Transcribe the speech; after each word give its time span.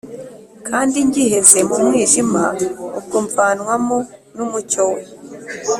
kandi 0.67 0.97
ngiheze 1.07 1.59
mu 1.69 1.75
mwijima 1.83 2.43
ubwo, 2.99 3.17
mvanwamo 3.25 3.97
n'umucyo 4.35 4.83
we. 4.91 5.01